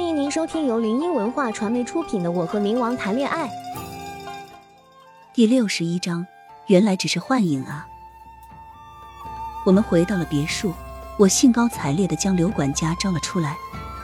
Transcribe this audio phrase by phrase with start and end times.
[0.00, 3.46] 欢迎您收听由林音文化传媒出品的《我和冥王谈恋爱》
[5.34, 6.26] 第六十一章。
[6.68, 7.86] 原来只是幻影啊！
[9.66, 10.72] 我们回到了别墅，
[11.18, 13.54] 我兴高采烈的将刘管家招了出来，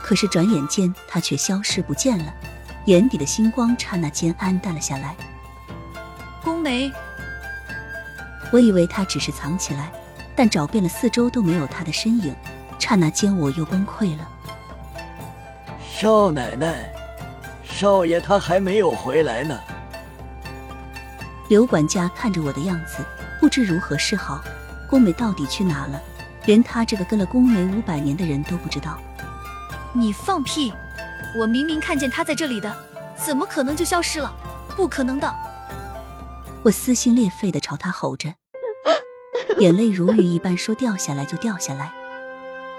[0.03, 2.35] 可是转眼间他却消失不见了，
[2.85, 5.17] 眼底的星光刹那间暗淡了下来。
[6.45, 6.93] 宫梅，
[8.53, 9.91] 我以为他只是藏起来，
[10.37, 12.37] 但找遍了四周都没有他的身影，
[12.79, 14.29] 刹那间我又崩溃了。
[15.99, 16.93] 少奶奶，
[17.65, 19.59] 少爷他还没有回来呢。
[21.49, 23.03] 刘管家看着我的样子，
[23.41, 24.45] 不知如何是好。
[24.91, 25.99] 宫美到底去哪了？
[26.45, 28.99] 连他这个跟了宫梅五百年的人都不知道。
[29.95, 30.71] 你放屁！
[31.35, 32.71] 我明明看见他在这里的，
[33.17, 34.31] 怎么可能就消失了？
[34.77, 35.35] 不可能的！
[36.63, 38.35] 我撕心裂肺的朝他吼着，
[39.61, 41.91] 眼泪如雨一般，说掉下来就掉下来。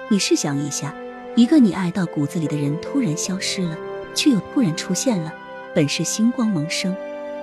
[0.08, 0.94] 你试想一下，
[1.38, 3.78] 一个你爱到骨子里的人突然消失了，
[4.16, 5.31] 却又突然出现了，
[5.72, 6.95] 本是星光萌生。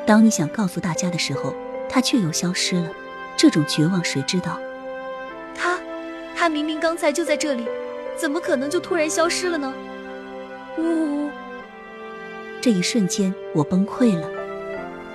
[0.05, 1.55] 当你想告诉大家的时候，
[1.89, 2.91] 他却又消失了。
[3.37, 4.59] 这种绝望，谁知道？
[5.55, 5.79] 他，
[6.35, 7.69] 他明明刚才就在这里，
[8.17, 9.73] 怎么可能就突然消失了呢？
[10.77, 11.31] 呜呜呜！
[12.61, 14.29] 这一瞬间，我崩溃了。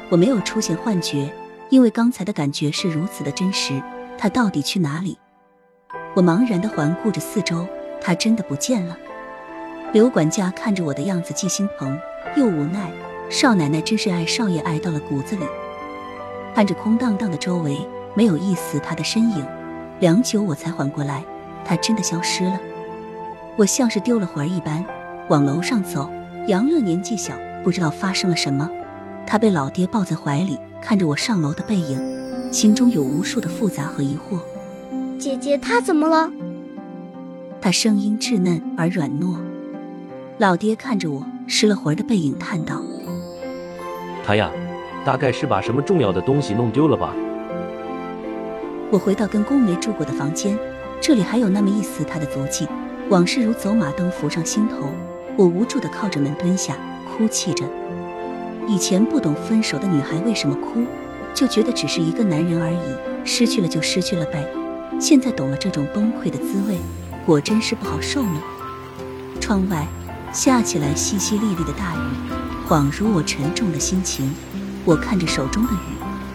[0.08, 1.30] 我没有出现幻觉，
[1.70, 3.74] 因为刚才的感觉是如此的真实。
[4.18, 5.18] 他到底去哪里？
[6.16, 7.68] 我茫然的环顾着四周，
[8.02, 8.98] 他真的不见了。
[9.92, 12.00] 刘管家看着我的样子，既心疼
[12.36, 12.92] 又无奈。
[13.30, 15.44] 少奶奶真是爱少爷爱到了骨子里，
[16.56, 17.78] 看着空荡荡的周围，
[18.16, 19.46] 没有一丝他的身影，
[20.00, 21.24] 良久我才缓过来，
[21.64, 22.60] 他真的消失了。
[23.56, 24.84] 我像是丢了魂儿一般，
[25.30, 26.10] 往楼上走。
[26.48, 28.68] 杨乐年纪小，不知道发生了什么，
[29.28, 34.40] 他被老爹抱在怀里，看着我上楼的背影，心中有无数的复杂和疑惑。
[35.20, 36.32] 姐姐，她怎么了？
[37.62, 39.36] 他声音稚嫩而软糯。
[40.38, 42.82] 老爹看着我失了魂的背影，叹道。
[44.26, 44.50] 他呀，
[45.04, 47.14] 大概是把什么重要的东西弄丢了吧。
[48.92, 50.58] 我回到跟宫梅住过的房间，
[51.02, 52.68] 这里还有那么一丝他的足迹。
[53.10, 54.88] 往事如走马灯浮上心头，
[55.36, 57.66] 我无助地靠着门蹲下，哭泣着。
[58.68, 60.86] 以前不懂分手的女孩为什么哭，
[61.34, 64.46] 就觉得只是一个男人而已，失去了就失去了呗。
[65.00, 66.78] 现在懂了这种崩溃的滋味，
[67.30, 68.42] 果真是不好受呢。
[69.40, 69.88] 窗外
[70.34, 72.00] 下起来淅淅沥沥的大雨。
[72.68, 74.34] 恍如我沉重的心情，
[74.84, 75.78] 我看着手中的雨，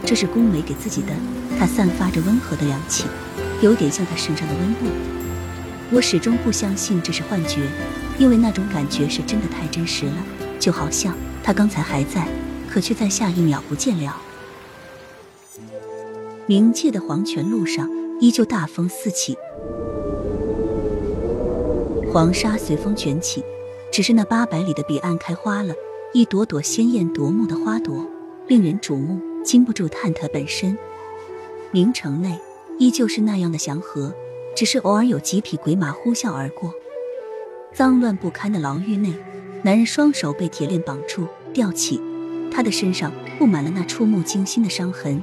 [0.06, 1.09] 这是宫梅给自己的，
[1.59, 3.06] 它散发着温和的凉气，
[3.60, 4.84] 有点像她身上的温度。
[5.91, 7.69] 我始终不相信这是幻觉，
[8.16, 10.16] 因为那种感觉是真的太真实了，
[10.60, 12.28] 就好像他刚才还在，
[12.71, 14.16] 可却在下一秒不见了。
[16.47, 17.91] 冥界的黄泉路上
[18.21, 19.37] 依旧大风四起，
[22.14, 23.42] 黄沙随风卷起，
[23.91, 25.75] 只是那八百里的彼岸开花了。
[26.12, 28.06] 一朵朵鲜艳夺目的花朵，
[28.47, 30.78] 令人瞩目，禁不住探它本身。
[31.72, 32.38] 明城内
[32.78, 34.14] 依旧是那样的祥和，
[34.54, 36.72] 只是偶尔有几匹鬼马呼啸而过。
[37.72, 39.12] 脏乱不堪的牢狱内，
[39.64, 42.00] 男人双手被铁链绑住，吊起，
[42.48, 43.10] 他的身上
[43.41, 45.20] 布满了那触目惊心的伤痕。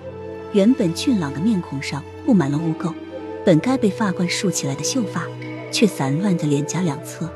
[0.52, 2.94] 原本俊朗的面孔上布满了污垢，
[3.46, 5.26] 本该被发冠竖起来的秀发，
[5.72, 7.32] 却散乱在脸颊两侧。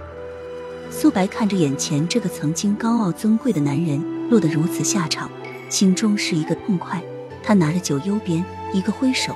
[0.91, 5.29] 苏白看着眼前这个曾经高傲尊贵的男人落得如此下场，
[5.69, 7.01] 心中是一个痛快。
[7.41, 8.43] 他拿着酒幽鞭，
[8.73, 9.35] 一个挥手，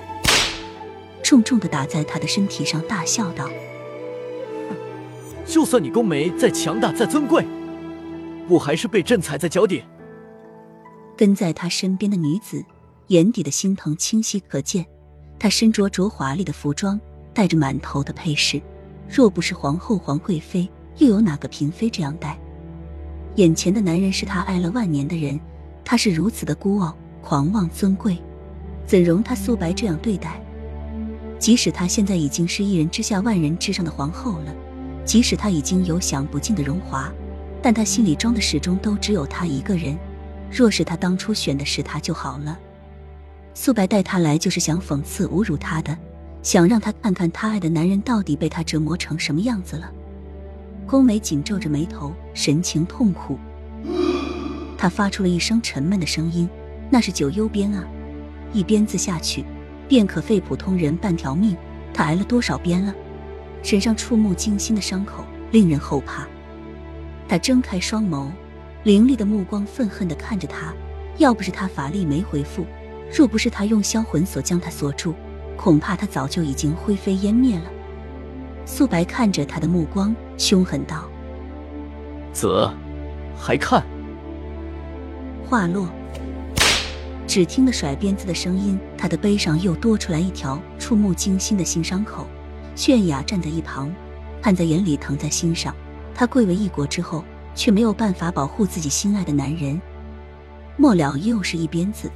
[1.22, 3.50] 重重的打在他的身体上，大笑道
[5.46, 7.46] ：“就算你宫梅再强大、再尊贵，
[8.48, 9.84] 我还是被朕踩在脚底？”
[11.16, 12.64] 跟在他身边的女子
[13.08, 14.86] 眼底的心疼清晰可见。
[15.38, 17.00] 她身着着华丽的服装，
[17.34, 18.62] 戴着满头的配饰，
[19.10, 20.70] 若不是皇后、皇贵妃。
[20.98, 22.38] 又有哪个嫔妃这样待？
[23.36, 25.40] 眼前的男人是他爱了万年的人，
[25.86, 28.18] 他是如此的孤傲、狂妄、尊贵，
[28.86, 30.42] 怎容他苏白这样对待？
[31.40, 34.54] 即使他现在已经是一人之下、万人之上的皇后了，
[35.06, 37.10] 即使他已经有享不尽的荣华，
[37.62, 39.98] 但他心里装的始终都只有他一个人。
[40.52, 42.60] 若是他当初选的是他就好了。
[43.54, 45.98] 苏白带他来就是想讽刺、侮辱他的，
[46.42, 49.92] 想让他看看他爱的男人到底被他折磨成什么样子了。
[50.88, 53.38] 宫美紧皱着眉头，神情痛苦。
[54.78, 56.50] 他发出了一声沉闷的声音
[56.90, 57.86] ：“那是九幽鞭啊，
[58.54, 59.44] 一鞭子下去，
[59.88, 61.56] 便可废普通人半条命。
[61.94, 62.96] 他挨了多少鞭了？
[63.62, 66.28] 身上触目惊心的伤口令人后怕。”
[67.28, 68.32] 他睁开双眸，
[68.84, 70.74] 凌厉的目光愤恨地看着他。
[71.18, 72.66] 要不是他法力没恢复，
[73.14, 75.14] 若不是他用销魂锁将他锁住，
[75.62, 77.66] 恐怕他早就已经灰飞烟灭了。
[78.66, 81.10] 素白看着他的目光凶狠道
[82.32, 82.72] ：“子，
[83.38, 83.86] 还看？
[85.46, 85.90] 话落，
[87.28, 92.26] 只听得甩鞭子的声音，他的背上又多出来一条触目惊心的新伤口。
[92.74, 93.94] 泫雅站在一旁，
[94.42, 95.76] 看在眼里，疼在心上。
[96.16, 99.82] 她贵为一国之后，却没有办法保护自己心爱的男人。
[100.78, 102.10] 末了，又是一鞭子。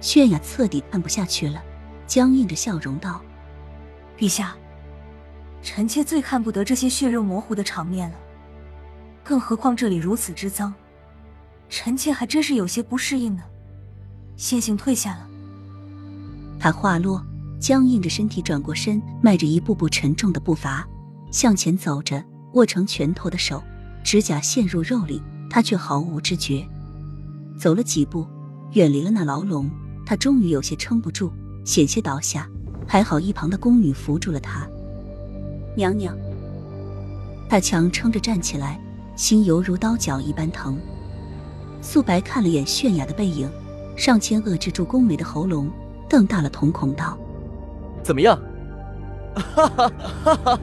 [0.00, 1.62] 泫雅彻底看不下去了，
[2.12, 3.22] 僵硬着笑容道
[4.20, 4.54] ：“陛下，
[5.62, 8.16] 臣妾最看不得这些血肉模糊的场面了，
[9.24, 10.74] 更何况这里如此之脏，
[11.70, 13.42] 臣妾还真是有些不适应呢。
[14.36, 15.26] 先行退下了。”
[16.60, 17.24] 他话落。
[17.58, 20.86] 僵硬着身体转过身，迈着一步步沉重的步伐
[21.30, 22.22] 向前走着，
[22.52, 23.62] 握成拳头的手
[24.04, 26.68] 指甲陷入肉里，他却毫无知觉。
[27.56, 28.26] 走了几步，
[28.72, 29.70] 远离了那牢笼，
[30.04, 31.32] 他终于有些撑不住，
[31.64, 32.48] 险些倒下。
[32.86, 34.66] 还好一旁的宫女扶住了他。
[35.74, 36.14] 娘娘，
[37.48, 38.78] 他强撑着站起来，
[39.16, 40.78] 心犹如刀绞一般疼。
[41.80, 43.50] 素白看了眼泫雅的背影，
[43.96, 45.70] 上前遏制住宫梅的喉咙，
[46.08, 47.16] 瞪大了瞳孔道。
[48.02, 48.38] 怎么样？
[49.34, 49.90] 哈哈
[50.22, 50.60] 哈哈！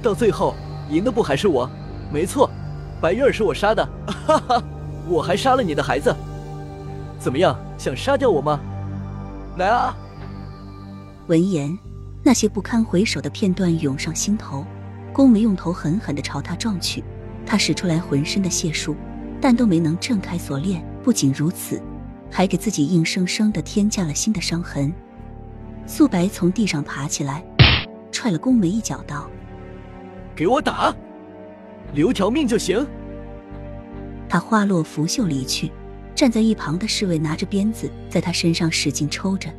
[0.00, 0.54] 到最后
[0.88, 1.68] 赢的不还是我？
[2.12, 2.48] 没错，
[3.00, 4.62] 白月儿是我杀的，哈哈！
[5.08, 6.14] 我还杀了你的孩子。
[7.18, 8.60] 怎么样，想杀掉我吗？
[9.56, 9.96] 来啊！
[11.32, 11.78] 闻言，
[12.22, 14.66] 那些不堪回首的片段涌上心头。
[15.14, 17.02] 宫梅用头狠狠的朝他撞去，
[17.46, 18.94] 他使出来浑身的解数，
[19.40, 20.84] 但都没能挣开锁链。
[21.02, 21.80] 不仅如此，
[22.30, 24.92] 还给自己硬生生的添加了新的伤痕。
[25.86, 27.42] 素白从地上爬起来，
[28.10, 29.30] 踹了宫梅一脚，道
[30.36, 30.94] ：“给我打，
[31.94, 32.86] 留条命就行。”
[34.28, 35.72] 他花落拂袖离去，
[36.14, 39.50] 站在一旁的侍卫拿着鞭子在他身上使劲抽着。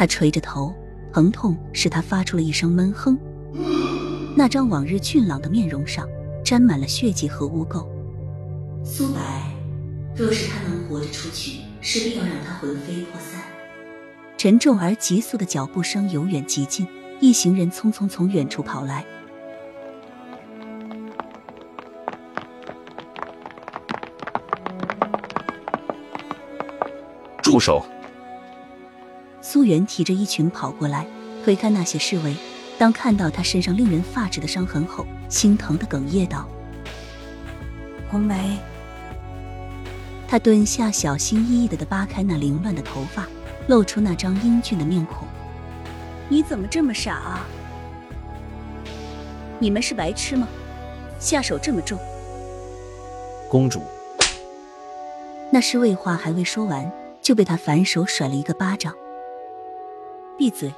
[0.00, 0.74] 他垂着头，
[1.12, 3.18] 疼痛使他发出了一声闷哼。
[4.34, 6.08] 那张往日俊朗的面容上
[6.42, 7.86] 沾满了血迹和污垢。
[8.82, 9.20] 苏白，
[10.16, 13.42] 若是他能活着出去，势必要让他魂飞魄散。
[14.38, 16.86] 沉重而急速的脚步声由远及近，
[17.20, 19.04] 一行人匆匆从远处跑来。
[27.42, 27.84] 住手！
[29.52, 31.04] 苏元提着衣裙跑过来，
[31.44, 32.36] 推开那些侍卫。
[32.78, 36.48] 当看到他身上令人发指的伤痕后，心疼的哽咽道
[38.08, 38.56] ：“红梅。”
[40.28, 43.26] 他蹲下，小心翼翼的的扒开那凌乱的头发。
[43.66, 45.26] 露出那张英俊的面孔，
[46.28, 47.44] 你怎么这么傻啊？
[49.58, 50.46] 你们是白痴吗？
[51.18, 51.98] 下手这么重！
[53.48, 53.82] 公主，
[55.50, 56.88] 那侍卫话还未说完，
[57.20, 58.94] 就被他反手甩了一个巴掌。
[60.40, 60.72] 闭嘴！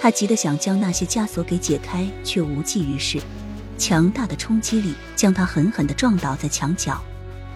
[0.00, 3.20] 他急得想将那些枷锁给解开，却无济于事。
[3.76, 7.02] 强大的冲击力将他狠狠的撞倒在墙角。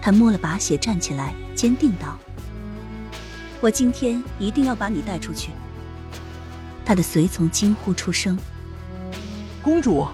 [0.01, 2.19] 他摸了把血，站起来，坚定道。
[3.61, 5.51] 我今天一定要把你带出去！
[6.83, 8.37] 他的随从惊呼出声
[9.63, 10.05] ：“公主！”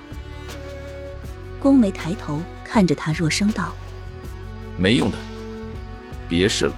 [1.59, 3.73] 宫梅抬头看着他，弱声道
[4.77, 5.17] ：“没用的，
[6.29, 6.75] 别试了。”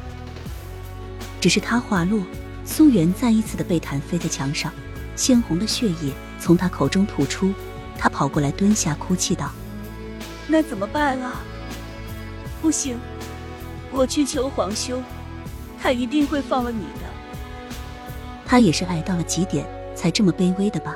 [1.42, 2.22] 只是他话落，
[2.66, 4.74] 苏元再一次的被弹飞在墙上，
[5.16, 7.54] 鲜红的血液从他口中吐出。
[7.98, 9.52] 他跑过来蹲下，哭泣道
[10.48, 11.42] ：“那怎么办啊？
[12.62, 12.98] 不行，
[13.92, 15.02] 我去求皇兄。”
[15.80, 17.06] 他一定会放了你的。
[18.46, 20.96] 他也是爱到了极点，才这么卑微的吧？